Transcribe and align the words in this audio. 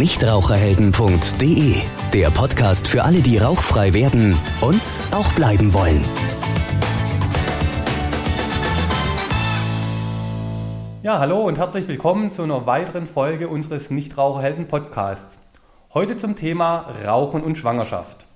nichtraucherhelden.de, 0.00 1.74
der 2.14 2.30
Podcast 2.30 2.88
für 2.88 3.04
alle, 3.04 3.20
die 3.20 3.36
rauchfrei 3.36 3.92
werden 3.92 4.34
und 4.62 4.80
auch 5.10 5.30
bleiben 5.34 5.74
wollen. 5.74 6.02
Ja, 11.02 11.18
hallo 11.18 11.40
und 11.40 11.58
herzlich 11.58 11.86
willkommen 11.86 12.30
zu 12.30 12.44
einer 12.44 12.64
weiteren 12.66 13.06
Folge 13.06 13.48
unseres 13.48 13.90
Nichtraucherhelden-Podcasts. 13.90 15.38
Heute 15.92 16.16
zum 16.16 16.34
Thema 16.34 16.86
Rauchen 17.06 17.42
und 17.42 17.58
Schwangerschaft. 17.58 18.26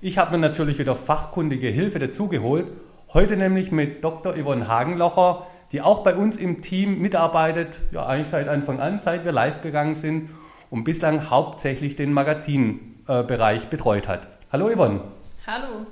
Ich 0.00 0.16
habe 0.16 0.30
mir 0.30 0.38
natürlich 0.38 0.78
wieder 0.78 0.94
fachkundige 0.94 1.68
Hilfe 1.68 1.98
dazugeholt. 1.98 2.68
Heute 3.12 3.36
nämlich 3.36 3.70
mit 3.70 4.02
Dr. 4.02 4.32
Yvonne 4.32 4.66
Hagenlocher, 4.66 5.46
die 5.72 5.82
auch 5.82 6.02
bei 6.02 6.14
uns 6.14 6.38
im 6.38 6.62
Team 6.62 7.02
mitarbeitet, 7.02 7.82
ja 7.90 8.06
eigentlich 8.06 8.28
seit 8.28 8.48
Anfang 8.48 8.80
an, 8.80 8.98
seit 8.98 9.26
wir 9.26 9.32
live 9.32 9.60
gegangen 9.60 9.94
sind 9.94 10.30
und 10.70 10.84
bislang 10.84 11.30
hauptsächlich 11.30 11.96
den 11.96 12.12
Magazinbereich 12.12 13.64
äh, 13.64 13.66
betreut 13.68 14.08
hat. 14.08 14.28
Hallo 14.52 14.68
Yvonne. 14.74 15.00
Hallo. 15.46 15.86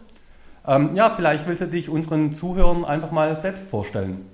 Ähm, 0.66 0.94
ja, 0.94 1.10
vielleicht 1.10 1.46
willst 1.46 1.60
du 1.60 1.66
dich 1.66 1.88
unseren 1.88 2.34
Zuhörern 2.34 2.84
einfach 2.84 3.10
mal 3.10 3.36
selbst 3.36 3.68
vorstellen. 3.68 4.28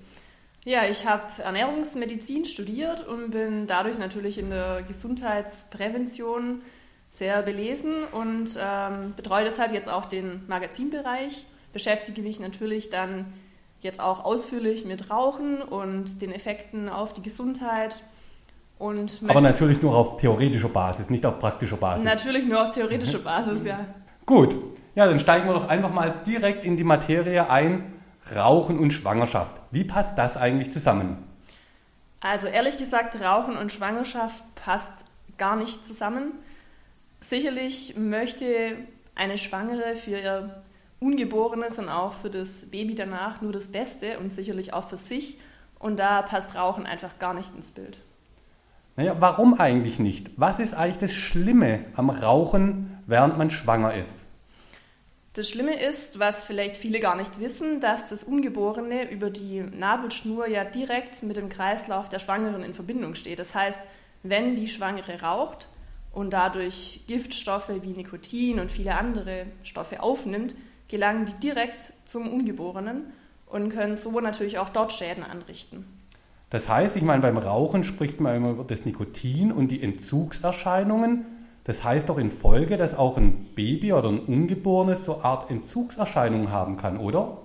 Ja, 0.64 0.84
ich 0.84 1.06
habe 1.06 1.24
Ernährungsmedizin 1.42 2.44
studiert 2.44 3.06
und 3.06 3.30
bin 3.30 3.66
dadurch 3.66 3.98
natürlich 3.98 4.38
in 4.38 4.50
der 4.50 4.82
Gesundheitsprävention 4.82 6.60
sehr 7.08 7.42
belesen 7.42 8.04
und 8.12 8.58
ähm, 8.62 9.14
betreue 9.16 9.44
deshalb 9.44 9.72
jetzt 9.72 9.88
auch 9.88 10.04
den 10.04 10.46
Magazinbereich, 10.46 11.46
beschäftige 11.72 12.22
mich 12.22 12.38
natürlich 12.38 12.90
dann 12.90 13.32
jetzt 13.80 14.00
auch 14.00 14.24
ausführlich 14.24 14.84
mit 14.84 15.10
Rauchen 15.10 15.62
und 15.62 16.20
den 16.22 16.30
Effekten 16.30 16.88
auf 16.88 17.14
die 17.14 17.22
Gesundheit. 17.22 18.02
Aber 19.28 19.40
natürlich 19.40 19.82
nur 19.82 19.94
auf 19.94 20.16
theoretischer 20.16 20.70
Basis, 20.70 21.10
nicht 21.10 21.26
auf 21.26 21.38
praktischer 21.38 21.76
Basis. 21.76 22.04
Natürlich 22.04 22.46
nur 22.46 22.62
auf 22.62 22.70
theoretischer 22.70 23.18
mhm. 23.18 23.24
Basis, 23.24 23.64
ja. 23.64 23.86
Gut, 24.24 24.56
ja, 24.94 25.06
dann 25.06 25.20
steigen 25.20 25.46
wir 25.46 25.54
doch 25.54 25.68
einfach 25.68 25.92
mal 25.92 26.14
direkt 26.26 26.64
in 26.64 26.76
die 26.76 26.84
Materie 26.84 27.50
ein. 27.50 27.94
Rauchen 28.34 28.78
und 28.78 28.92
Schwangerschaft. 28.92 29.60
Wie 29.70 29.84
passt 29.84 30.16
das 30.16 30.36
eigentlich 30.36 30.72
zusammen? 30.72 31.18
Also 32.20 32.46
ehrlich 32.46 32.78
gesagt, 32.78 33.20
Rauchen 33.20 33.56
und 33.56 33.72
Schwangerschaft 33.72 34.44
passt 34.54 35.04
gar 35.38 35.56
nicht 35.56 35.84
zusammen. 35.84 36.32
Sicherlich 37.20 37.96
möchte 37.96 38.76
eine 39.14 39.38
Schwangere 39.38 39.96
für 39.96 40.18
ihr 40.18 40.62
Ungeborenes 41.00 41.78
und 41.78 41.88
auch 41.88 42.12
für 42.12 42.30
das 42.30 42.70
Baby 42.70 42.94
danach 42.94 43.40
nur 43.40 43.52
das 43.52 43.72
Beste 43.72 44.18
und 44.18 44.32
sicherlich 44.32 44.74
auch 44.74 44.86
für 44.86 44.98
sich. 44.98 45.38
Und 45.78 45.98
da 45.98 46.22
passt 46.22 46.54
Rauchen 46.54 46.86
einfach 46.86 47.18
gar 47.18 47.34
nicht 47.34 47.54
ins 47.54 47.70
Bild. 47.70 48.00
Naja, 49.00 49.16
warum 49.18 49.58
eigentlich 49.58 49.98
nicht? 49.98 50.30
Was 50.36 50.58
ist 50.58 50.74
eigentlich 50.74 50.98
das 50.98 51.14
Schlimme 51.14 51.86
am 51.96 52.10
Rauchen, 52.10 52.98
während 53.06 53.38
man 53.38 53.50
schwanger 53.50 53.94
ist? 53.94 54.18
Das 55.32 55.48
Schlimme 55.48 55.82
ist, 55.82 56.18
was 56.18 56.44
vielleicht 56.44 56.76
viele 56.76 57.00
gar 57.00 57.16
nicht 57.16 57.40
wissen, 57.40 57.80
dass 57.80 58.10
das 58.10 58.24
Ungeborene 58.24 59.10
über 59.10 59.30
die 59.30 59.62
Nabelschnur 59.62 60.48
ja 60.48 60.64
direkt 60.64 61.22
mit 61.22 61.38
dem 61.38 61.48
Kreislauf 61.48 62.10
der 62.10 62.18
Schwangeren 62.18 62.62
in 62.62 62.74
Verbindung 62.74 63.14
steht. 63.14 63.38
Das 63.38 63.54
heißt, 63.54 63.88
wenn 64.22 64.54
die 64.54 64.68
Schwangere 64.68 65.22
raucht 65.22 65.68
und 66.12 66.34
dadurch 66.34 67.00
Giftstoffe 67.06 67.72
wie 67.80 67.94
Nikotin 67.94 68.60
und 68.60 68.70
viele 68.70 68.96
andere 68.96 69.46
Stoffe 69.62 70.02
aufnimmt, 70.02 70.54
gelangen 70.88 71.24
die 71.24 71.40
direkt 71.40 71.94
zum 72.04 72.30
Ungeborenen 72.30 73.14
und 73.46 73.70
können 73.70 73.96
so 73.96 74.20
natürlich 74.20 74.58
auch 74.58 74.68
dort 74.68 74.92
Schäden 74.92 75.24
anrichten. 75.24 75.99
Das 76.50 76.68
heißt, 76.68 76.96
ich 76.96 77.02
meine, 77.02 77.22
beim 77.22 77.38
Rauchen 77.38 77.84
spricht 77.84 78.20
man 78.20 78.36
immer 78.36 78.50
über 78.50 78.64
das 78.64 78.84
Nikotin 78.84 79.52
und 79.52 79.68
die 79.68 79.82
Entzugserscheinungen. 79.82 81.24
Das 81.64 81.84
heißt 81.84 82.08
doch 82.08 82.18
in 82.18 82.30
Folge, 82.30 82.76
dass 82.76 82.96
auch 82.96 83.16
ein 83.16 83.46
Baby 83.54 83.92
oder 83.92 84.08
ein 84.08 84.18
Ungeborenes 84.18 85.04
so 85.04 85.16
eine 85.16 85.24
Art 85.24 85.50
Entzugserscheinungen 85.50 86.50
haben 86.50 86.76
kann, 86.76 86.96
oder? 86.96 87.38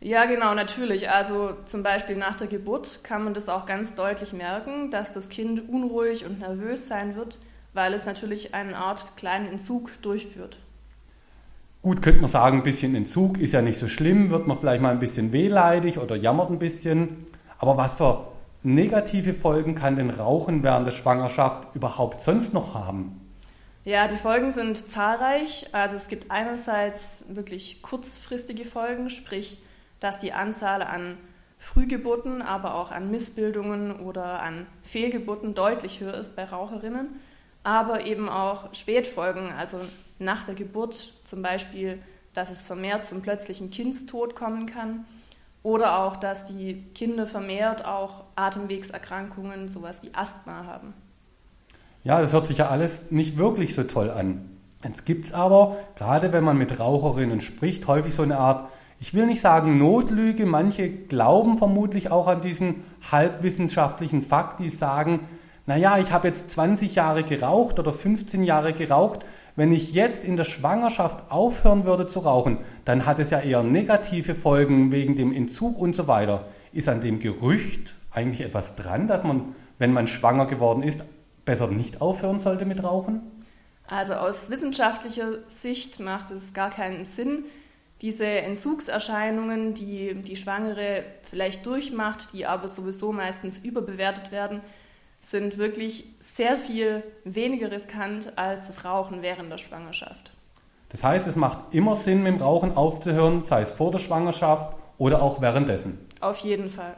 Ja, 0.00 0.26
genau, 0.26 0.54
natürlich. 0.54 1.08
Also 1.08 1.52
zum 1.64 1.82
Beispiel 1.82 2.16
nach 2.16 2.34
der 2.34 2.48
Geburt 2.48 3.00
kann 3.02 3.24
man 3.24 3.32
das 3.32 3.48
auch 3.48 3.64
ganz 3.64 3.94
deutlich 3.94 4.34
merken, 4.34 4.90
dass 4.90 5.12
das 5.12 5.30
Kind 5.30 5.68
unruhig 5.70 6.26
und 6.26 6.40
nervös 6.40 6.86
sein 6.86 7.16
wird, 7.16 7.40
weil 7.72 7.94
es 7.94 8.04
natürlich 8.04 8.54
eine 8.54 8.76
Art 8.76 9.16
kleinen 9.16 9.50
Entzug 9.50 9.90
durchführt. 10.02 10.58
Gut, 11.80 12.02
könnte 12.02 12.20
man 12.20 12.30
sagen, 12.30 12.58
ein 12.58 12.62
bisschen 12.64 12.94
Entzug 12.94 13.38
ist 13.38 13.52
ja 13.52 13.62
nicht 13.62 13.78
so 13.78 13.88
schlimm, 13.88 14.30
wird 14.30 14.46
man 14.46 14.58
vielleicht 14.58 14.82
mal 14.82 14.90
ein 14.90 14.98
bisschen 14.98 15.32
wehleidig 15.32 15.98
oder 15.98 16.16
jammert 16.16 16.50
ein 16.50 16.58
bisschen. 16.58 17.24
Aber 17.58 17.76
was 17.76 17.96
für 17.96 18.26
negative 18.62 19.32
Folgen 19.32 19.74
kann 19.74 19.96
denn 19.96 20.10
Rauchen 20.10 20.62
während 20.62 20.86
der 20.86 20.92
Schwangerschaft 20.92 21.74
überhaupt 21.74 22.20
sonst 22.20 22.52
noch 22.52 22.74
haben? 22.74 23.20
Ja, 23.84 24.08
die 24.08 24.16
Folgen 24.16 24.50
sind 24.50 24.76
zahlreich. 24.76 25.68
Also 25.72 25.94
es 25.94 26.08
gibt 26.08 26.30
einerseits 26.30 27.26
wirklich 27.28 27.82
kurzfristige 27.82 28.64
Folgen, 28.64 29.10
sprich, 29.10 29.62
dass 30.00 30.18
die 30.18 30.32
Anzahl 30.32 30.82
an 30.82 31.16
Frühgeburten, 31.58 32.42
aber 32.42 32.74
auch 32.74 32.90
an 32.90 33.10
Missbildungen 33.10 34.00
oder 34.00 34.42
an 34.42 34.66
Fehlgeburten 34.82 35.54
deutlich 35.54 36.00
höher 36.00 36.14
ist 36.14 36.36
bei 36.36 36.44
Raucherinnen, 36.44 37.20
aber 37.62 38.04
eben 38.04 38.28
auch 38.28 38.74
Spätfolgen, 38.74 39.52
also 39.52 39.80
nach 40.18 40.44
der 40.44 40.54
Geburt 40.54 41.14
zum 41.24 41.42
Beispiel, 41.42 42.02
dass 42.34 42.50
es 42.50 42.62
vermehrt 42.62 43.06
zum 43.06 43.22
plötzlichen 43.22 43.70
Kindstod 43.70 44.34
kommen 44.34 44.66
kann 44.66 45.06
oder 45.66 45.98
auch, 45.98 46.14
dass 46.14 46.44
die 46.44 46.84
Kinder 46.94 47.26
vermehrt 47.26 47.84
auch 47.84 48.22
Atemwegserkrankungen, 48.36 49.68
sowas 49.68 50.00
wie 50.04 50.14
Asthma 50.14 50.64
haben. 50.64 50.94
Ja, 52.04 52.20
das 52.20 52.32
hört 52.32 52.46
sich 52.46 52.58
ja 52.58 52.68
alles 52.68 53.10
nicht 53.10 53.36
wirklich 53.36 53.74
so 53.74 53.82
toll 53.82 54.12
an. 54.12 54.48
Jetzt 54.84 55.04
gibt 55.04 55.24
es 55.24 55.32
aber, 55.32 55.76
gerade 55.96 56.32
wenn 56.32 56.44
man 56.44 56.56
mit 56.56 56.78
Raucherinnen 56.78 57.40
spricht, 57.40 57.88
häufig 57.88 58.14
so 58.14 58.22
eine 58.22 58.38
Art, 58.38 58.68
ich 59.00 59.12
will 59.12 59.26
nicht 59.26 59.40
sagen 59.40 59.76
Notlüge, 59.76 60.46
manche 60.46 60.88
glauben 60.88 61.58
vermutlich 61.58 62.12
auch 62.12 62.28
an 62.28 62.42
diesen 62.42 62.84
halbwissenschaftlichen 63.10 64.22
Fakt, 64.22 64.60
die 64.60 64.70
sagen, 64.70 65.26
naja, 65.66 65.98
ich 65.98 66.12
habe 66.12 66.28
jetzt 66.28 66.48
20 66.48 66.94
Jahre 66.94 67.24
geraucht 67.24 67.80
oder 67.80 67.92
15 67.92 68.44
Jahre 68.44 68.72
geraucht, 68.72 69.26
wenn 69.56 69.72
ich 69.72 69.92
jetzt 69.92 70.22
in 70.22 70.36
der 70.36 70.44
Schwangerschaft 70.44 71.32
aufhören 71.32 71.84
würde 71.86 72.06
zu 72.06 72.20
rauchen, 72.20 72.58
dann 72.84 73.06
hat 73.06 73.18
es 73.18 73.30
ja 73.30 73.40
eher 73.40 73.62
negative 73.62 74.34
Folgen 74.34 74.92
wegen 74.92 75.16
dem 75.16 75.32
Entzug 75.32 75.78
und 75.78 75.96
so 75.96 76.06
weiter. 76.06 76.46
Ist 76.72 76.88
an 76.88 77.00
dem 77.00 77.18
Gerücht 77.18 77.94
eigentlich 78.10 78.46
etwas 78.46 78.76
dran, 78.76 79.08
dass 79.08 79.24
man, 79.24 79.54
wenn 79.78 79.92
man 79.92 80.08
schwanger 80.08 80.46
geworden 80.46 80.82
ist, 80.82 81.04
besser 81.46 81.68
nicht 81.68 82.02
aufhören 82.02 82.38
sollte 82.38 82.66
mit 82.66 82.84
Rauchen? 82.84 83.22
Also 83.88 84.14
aus 84.14 84.50
wissenschaftlicher 84.50 85.38
Sicht 85.48 86.00
macht 86.00 86.30
es 86.30 86.52
gar 86.52 86.70
keinen 86.70 87.04
Sinn. 87.04 87.44
Diese 88.02 88.26
Entzugserscheinungen, 88.26 89.72
die 89.72 90.14
die 90.22 90.36
Schwangere 90.36 91.02
vielleicht 91.22 91.64
durchmacht, 91.64 92.34
die 92.34 92.44
aber 92.44 92.68
sowieso 92.68 93.12
meistens 93.12 93.58
überbewertet 93.58 94.32
werden, 94.32 94.60
sind 95.26 95.58
wirklich 95.58 96.04
sehr 96.20 96.56
viel 96.56 97.02
weniger 97.24 97.72
riskant 97.72 98.38
als 98.38 98.68
das 98.68 98.84
Rauchen 98.84 99.22
während 99.22 99.50
der 99.50 99.58
Schwangerschaft. 99.58 100.32
Das 100.90 101.02
heißt, 101.02 101.26
es 101.26 101.34
macht 101.34 101.74
immer 101.74 101.96
Sinn, 101.96 102.22
mit 102.22 102.34
dem 102.34 102.40
Rauchen 102.40 102.76
aufzuhören, 102.76 103.42
sei 103.42 103.62
es 103.62 103.72
vor 103.72 103.90
der 103.90 103.98
Schwangerschaft 103.98 104.76
oder 104.98 105.20
auch 105.20 105.40
währenddessen. 105.40 105.98
Auf 106.20 106.38
jeden 106.38 106.68
Fall. 106.68 106.94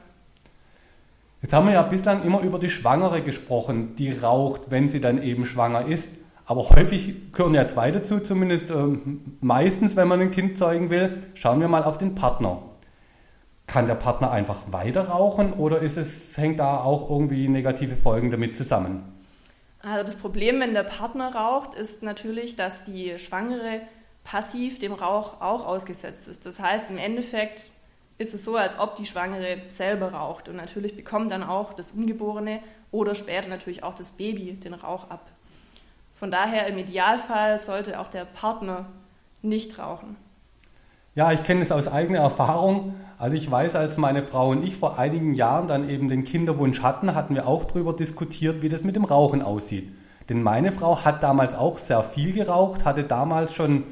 Jetzt 1.40 1.54
haben 1.54 1.68
wir 1.68 1.72
ja 1.72 1.82
bislang 1.82 2.22
immer 2.22 2.40
über 2.40 2.58
die 2.58 2.68
Schwangere 2.68 3.22
gesprochen, 3.22 3.96
die 3.96 4.10
raucht, 4.10 4.70
wenn 4.70 4.88
sie 4.88 5.00
dann 5.00 5.22
eben 5.22 5.46
schwanger 5.46 5.86
ist. 5.86 6.10
Aber 6.44 6.68
häufig 6.68 7.32
gehören 7.32 7.54
ja 7.54 7.66
zwei 7.66 7.90
dazu, 7.90 8.20
zumindest 8.20 8.70
äh, 8.70 8.74
meistens, 9.40 9.96
wenn 9.96 10.08
man 10.08 10.20
ein 10.20 10.30
Kind 10.30 10.58
zeugen 10.58 10.90
will. 10.90 11.20
Schauen 11.32 11.60
wir 11.60 11.68
mal 11.68 11.84
auf 11.84 11.96
den 11.96 12.14
Partner. 12.14 12.60
Kann 13.68 13.86
der 13.86 13.94
Partner 13.94 14.32
einfach 14.32 14.72
weiter 14.72 15.08
rauchen 15.08 15.52
oder 15.52 15.78
ist 15.78 15.96
es, 15.96 16.36
hängt 16.36 16.58
da 16.58 16.80
auch 16.80 17.08
irgendwie 17.08 17.48
negative 17.48 17.94
Folgen 17.94 18.30
damit 18.30 18.56
zusammen? 18.56 19.04
Also 19.80 20.04
das 20.04 20.16
Problem, 20.16 20.58
wenn 20.58 20.74
der 20.74 20.82
Partner 20.82 21.34
raucht, 21.34 21.74
ist 21.74 22.02
natürlich, 22.02 22.56
dass 22.56 22.84
die 22.84 23.16
Schwangere 23.18 23.82
passiv 24.24 24.78
dem 24.78 24.92
Rauch 24.92 25.40
auch 25.40 25.64
ausgesetzt 25.64 26.28
ist. 26.28 26.46
Das 26.46 26.60
heißt, 26.60 26.90
im 26.90 26.98
Endeffekt 26.98 27.70
ist 28.18 28.34
es 28.34 28.44
so, 28.44 28.56
als 28.56 28.78
ob 28.78 28.96
die 28.96 29.06
Schwangere 29.06 29.58
selber 29.68 30.12
raucht. 30.12 30.48
Und 30.48 30.56
natürlich 30.56 30.96
bekommt 30.96 31.30
dann 31.30 31.44
auch 31.44 31.72
das 31.72 31.92
Ungeborene 31.92 32.60
oder 32.90 33.14
später 33.14 33.48
natürlich 33.48 33.84
auch 33.84 33.94
das 33.94 34.10
Baby 34.10 34.54
den 34.54 34.74
Rauch 34.74 35.08
ab. 35.10 35.30
Von 36.14 36.30
daher 36.30 36.66
im 36.66 36.78
Idealfall 36.78 37.60
sollte 37.60 38.00
auch 38.00 38.08
der 38.08 38.24
Partner 38.24 38.86
nicht 39.40 39.78
rauchen. 39.78 40.16
Ja, 41.18 41.32
ich 41.32 41.42
kenne 41.42 41.62
es 41.62 41.72
aus 41.72 41.88
eigener 41.88 42.20
Erfahrung. 42.20 42.94
Also 43.18 43.34
ich 43.34 43.50
weiß, 43.50 43.74
als 43.74 43.96
meine 43.96 44.22
Frau 44.22 44.50
und 44.50 44.64
ich 44.64 44.76
vor 44.76 45.00
einigen 45.00 45.34
Jahren 45.34 45.66
dann 45.66 45.90
eben 45.90 46.06
den 46.06 46.22
Kinderwunsch 46.22 46.80
hatten, 46.80 47.16
hatten 47.16 47.34
wir 47.34 47.48
auch 47.48 47.64
darüber 47.64 47.92
diskutiert, 47.92 48.62
wie 48.62 48.68
das 48.68 48.84
mit 48.84 48.94
dem 48.94 49.04
Rauchen 49.04 49.42
aussieht. 49.42 49.90
Denn 50.28 50.44
meine 50.44 50.70
Frau 50.70 51.04
hat 51.04 51.24
damals 51.24 51.56
auch 51.56 51.76
sehr 51.76 52.04
viel 52.04 52.32
geraucht, 52.34 52.84
hatte 52.84 53.02
damals 53.02 53.52
schon 53.52 53.82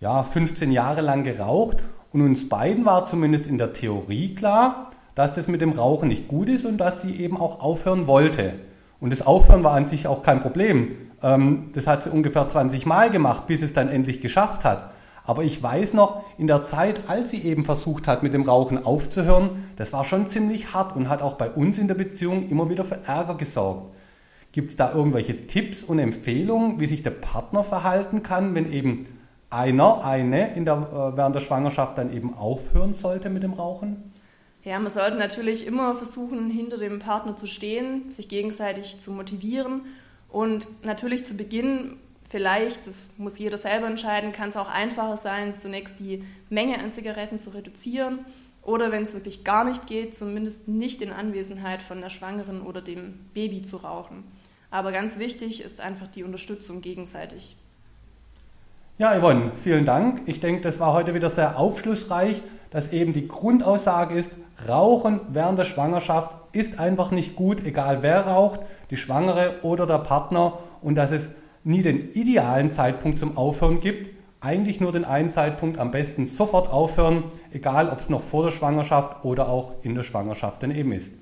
ja, 0.00 0.24
15 0.24 0.72
Jahre 0.72 1.00
lang 1.00 1.22
geraucht 1.22 1.76
und 2.10 2.22
uns 2.22 2.48
beiden 2.48 2.84
war 2.84 3.04
zumindest 3.04 3.46
in 3.46 3.56
der 3.56 3.72
Theorie 3.72 4.34
klar, 4.34 4.90
dass 5.14 5.32
das 5.32 5.46
mit 5.46 5.60
dem 5.60 5.74
Rauchen 5.74 6.08
nicht 6.08 6.26
gut 6.26 6.48
ist 6.48 6.64
und 6.64 6.78
dass 6.78 7.02
sie 7.02 7.14
eben 7.20 7.36
auch 7.36 7.60
aufhören 7.60 8.08
wollte. 8.08 8.54
Und 8.98 9.10
das 9.10 9.24
Aufhören 9.24 9.62
war 9.62 9.74
an 9.74 9.84
sich 9.84 10.08
auch 10.08 10.24
kein 10.24 10.40
Problem. 10.40 10.88
Ähm, 11.22 11.70
das 11.72 11.86
hat 11.86 12.02
sie 12.02 12.10
ungefähr 12.10 12.48
20 12.48 12.84
Mal 12.84 13.10
gemacht, 13.10 13.46
bis 13.46 13.62
es 13.62 13.74
dann 13.74 13.88
endlich 13.88 14.20
geschafft 14.20 14.64
hat. 14.64 14.90
Aber 15.26 15.42
ich 15.42 15.62
weiß 15.62 15.94
noch, 15.94 16.22
in 16.36 16.46
der 16.46 16.62
Zeit, 16.62 17.08
als 17.08 17.30
sie 17.30 17.42
eben 17.42 17.64
versucht 17.64 18.06
hat, 18.06 18.22
mit 18.22 18.34
dem 18.34 18.42
Rauchen 18.42 18.84
aufzuhören, 18.84 19.68
das 19.76 19.92
war 19.94 20.04
schon 20.04 20.28
ziemlich 20.28 20.74
hart 20.74 20.94
und 20.94 21.08
hat 21.08 21.22
auch 21.22 21.34
bei 21.34 21.50
uns 21.50 21.78
in 21.78 21.88
der 21.88 21.94
Beziehung 21.94 22.48
immer 22.50 22.68
wieder 22.68 22.84
für 22.84 23.02
Ärger 23.06 23.34
gesorgt. 23.34 23.94
Gibt 24.52 24.70
es 24.70 24.76
da 24.76 24.92
irgendwelche 24.92 25.46
Tipps 25.46 25.82
und 25.82 25.98
Empfehlungen, 25.98 26.78
wie 26.78 26.86
sich 26.86 27.02
der 27.02 27.10
Partner 27.10 27.64
verhalten 27.64 28.22
kann, 28.22 28.54
wenn 28.54 28.70
eben 28.70 29.06
einer, 29.48 30.04
eine 30.04 30.54
in 30.54 30.64
der, 30.64 30.74
äh, 30.74 31.16
während 31.16 31.34
der 31.34 31.40
Schwangerschaft 31.40 31.96
dann 31.96 32.12
eben 32.12 32.34
aufhören 32.34 32.94
sollte 32.94 33.30
mit 33.30 33.42
dem 33.42 33.54
Rauchen? 33.54 34.12
Ja, 34.62 34.78
man 34.78 34.90
sollte 34.90 35.16
natürlich 35.16 35.66
immer 35.66 35.94
versuchen, 35.94 36.50
hinter 36.50 36.78
dem 36.78 36.98
Partner 36.98 37.36
zu 37.36 37.46
stehen, 37.46 38.10
sich 38.10 38.28
gegenseitig 38.28 38.98
zu 38.98 39.12
motivieren 39.12 39.82
und 40.28 40.68
natürlich 40.84 41.26
zu 41.26 41.36
Beginn 41.36 41.96
vielleicht, 42.34 42.88
das 42.88 43.10
muss 43.16 43.38
jeder 43.38 43.56
selber 43.56 43.86
entscheiden, 43.86 44.32
kann 44.32 44.48
es 44.48 44.56
auch 44.56 44.68
einfacher 44.68 45.16
sein, 45.16 45.54
zunächst 45.54 46.00
die 46.00 46.24
Menge 46.50 46.80
an 46.80 46.90
Zigaretten 46.90 47.38
zu 47.38 47.50
reduzieren 47.50 48.26
oder 48.64 48.90
wenn 48.90 49.04
es 49.04 49.14
wirklich 49.14 49.44
gar 49.44 49.64
nicht 49.64 49.86
geht, 49.86 50.16
zumindest 50.16 50.66
nicht 50.66 51.00
in 51.00 51.12
Anwesenheit 51.12 51.80
von 51.80 52.00
der 52.00 52.10
Schwangeren 52.10 52.62
oder 52.62 52.82
dem 52.82 53.20
Baby 53.34 53.62
zu 53.62 53.76
rauchen. 53.76 54.24
Aber 54.72 54.90
ganz 54.90 55.20
wichtig 55.20 55.62
ist 55.62 55.80
einfach 55.80 56.08
die 56.08 56.24
Unterstützung 56.24 56.80
gegenseitig. 56.80 57.54
Ja, 58.98 59.16
Yvonne, 59.16 59.52
vielen 59.54 59.84
Dank. 59.84 60.22
Ich 60.26 60.40
denke, 60.40 60.60
das 60.62 60.80
war 60.80 60.92
heute 60.92 61.14
wieder 61.14 61.30
sehr 61.30 61.56
aufschlussreich, 61.56 62.42
dass 62.70 62.92
eben 62.92 63.12
die 63.12 63.28
Grundaussage 63.28 64.16
ist, 64.16 64.32
Rauchen 64.68 65.20
während 65.28 65.56
der 65.56 65.64
Schwangerschaft 65.64 66.34
ist 66.50 66.80
einfach 66.80 67.12
nicht 67.12 67.36
gut, 67.36 67.64
egal 67.64 68.02
wer 68.02 68.26
raucht, 68.26 68.58
die 68.90 68.96
Schwangere 68.96 69.58
oder 69.62 69.86
der 69.86 69.98
Partner 69.98 70.58
und 70.82 70.96
dass 70.96 71.12
es 71.12 71.30
nie 71.64 71.82
den 71.82 72.12
idealen 72.12 72.70
Zeitpunkt 72.70 73.18
zum 73.18 73.36
Aufhören 73.36 73.80
gibt, 73.80 74.10
eigentlich 74.40 74.80
nur 74.80 74.92
den 74.92 75.04
einen 75.04 75.30
Zeitpunkt, 75.30 75.78
am 75.78 75.90
besten 75.90 76.26
sofort 76.26 76.70
aufhören, 76.70 77.24
egal 77.52 77.88
ob 77.88 77.98
es 77.98 78.10
noch 78.10 78.22
vor 78.22 78.44
der 78.44 78.50
Schwangerschaft 78.50 79.24
oder 79.24 79.48
auch 79.48 79.72
in 79.82 79.94
der 79.94 80.02
Schwangerschaft 80.02 80.62
denn 80.62 80.70
eben 80.70 80.92
ist. 80.92 81.14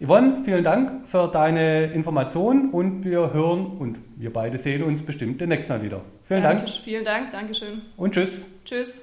Yvonne, 0.00 0.42
vielen 0.44 0.62
Dank 0.62 1.08
für 1.08 1.26
deine 1.26 1.86
Informationen 1.86 2.70
und 2.70 3.04
wir 3.04 3.32
hören 3.32 3.66
und 3.66 3.98
wir 4.16 4.32
beide 4.32 4.56
sehen 4.56 4.84
uns 4.84 5.02
bestimmt 5.02 5.40
demnächst 5.40 5.68
mal 5.68 5.82
wieder. 5.82 6.02
Vielen 6.22 6.44
Danke, 6.44 6.64
Dank. 6.66 6.70
Vielen 6.84 7.04
Dank, 7.04 7.32
Dankeschön. 7.32 7.82
Und 7.96 8.14
tschüss. 8.14 8.44
Tschüss. 8.64 9.02